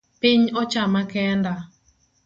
[0.21, 1.53] Piny ochama kenda